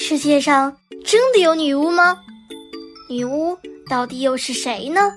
[0.00, 0.74] 世界上
[1.04, 2.16] 真的有女巫吗？
[3.10, 3.58] 女巫
[3.90, 5.12] 到底又是谁呢？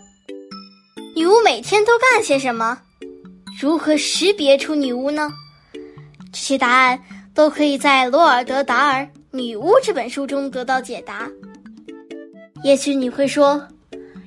[1.16, 2.82] 女巫每天都干些什么？
[3.60, 5.32] 如何识别出女巫呢？
[6.34, 7.00] 这些答案
[7.32, 11.30] 都可以在罗尔德·达尔《女巫》这本书中得到解答。
[12.64, 13.64] 也许你会说，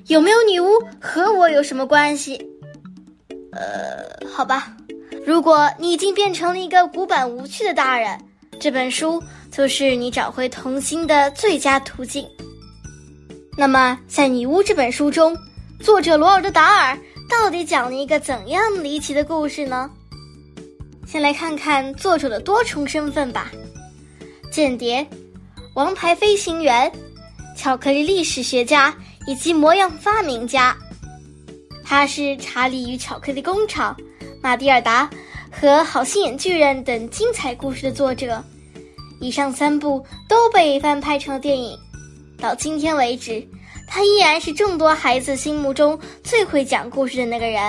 [0.07, 0.69] 有没有女巫
[1.01, 2.41] 和我有什么关系？
[3.51, 4.73] 呃，好吧，
[5.25, 8.17] 如果你已经变成了一个古板无趣的大人，
[8.57, 9.21] 这本书
[9.55, 12.27] 就是你找回童心的最佳途径。
[13.57, 15.33] 那么，在《女巫》这本书中，
[15.79, 16.99] 作者罗尔德·达尔
[17.29, 19.89] 到底讲了一个怎样离奇的故事呢？
[21.07, 23.49] 先来看看作者的多重身份吧：
[24.51, 25.07] 间谍、
[25.73, 26.91] 王牌飞行员、
[27.55, 28.93] 巧克力历史学家
[29.25, 30.75] 以及模样发明家。
[31.81, 33.95] 他是《查理与巧克力工厂》、
[34.43, 35.07] 《马蒂尔达》
[35.49, 38.43] 和《好心眼巨人》等精彩故事的作者，
[39.25, 41.75] 以上三部都被翻拍成了电影。
[42.37, 43.43] 到今天为止，
[43.87, 47.59] 他依然是众多孩子心目中最会讲故事的那个人。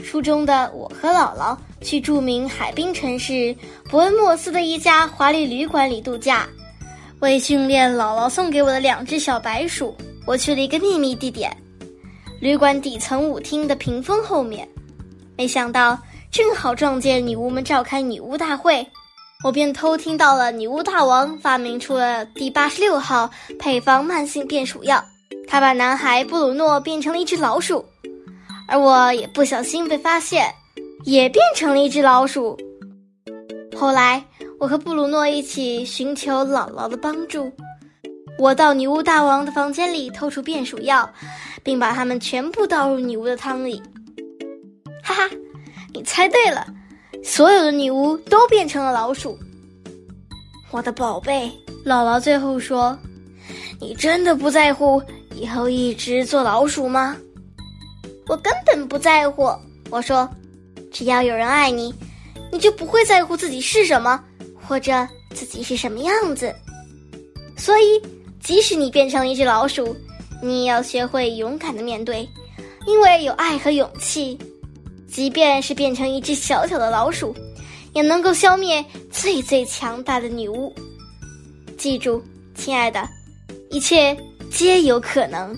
[0.00, 3.54] 书中的我和姥姥去著名海滨城市
[3.90, 6.48] 伯恩莫斯的一家华丽旅馆里度假，
[7.18, 9.92] 为训练姥姥送给我的两只小白鼠，
[10.24, 11.54] 我去了一个秘密地点。
[12.40, 14.68] 旅馆底层舞厅的屏风后面，
[15.36, 15.98] 没想到
[16.30, 18.86] 正好撞见女巫们召开女巫大会，
[19.44, 25.02] 我便偷听到了女巫大王发明出了第八十六号配方慢性变鼠药，
[25.46, 27.84] 他把男孩布鲁诺变成了一只老鼠，
[28.66, 30.52] 而我也不小心被发现，
[31.04, 32.58] 也变成了一只老鼠。
[33.78, 34.24] 后来，
[34.58, 37.48] 我和布鲁诺一起寻求姥姥的帮助。
[38.40, 41.08] 我到女巫大王的房间里偷出变鼠药，
[41.62, 43.80] 并把它们全部倒入女巫的汤里。
[45.00, 45.30] 哈哈，
[45.94, 46.66] 你猜对了，
[47.22, 49.38] 所有的女巫都变成了老鼠。
[50.70, 51.50] 我的宝贝，
[51.84, 52.98] 姥姥最后说
[53.80, 55.02] ：“你真的不在乎
[55.34, 57.16] 以后一直做老鼠吗？”
[58.28, 59.50] 我根本不在乎。
[59.90, 60.28] 我说
[60.92, 61.94] ：“只要有人爱你，
[62.52, 64.22] 你就不会在乎自己是什么，
[64.66, 66.54] 或者自己是什么样子。”
[67.56, 68.00] 所以。
[68.40, 69.94] 即使你变成了一只老鼠，
[70.40, 72.26] 你也要学会勇敢的面对，
[72.86, 74.38] 因为有爱和勇气。
[75.10, 77.34] 即便是变成一只小小的老鼠，
[77.94, 80.72] 也能够消灭最最强大的女巫。
[81.76, 82.22] 记住，
[82.54, 83.08] 亲爱的，
[83.70, 84.16] 一切
[84.50, 85.56] 皆有可能。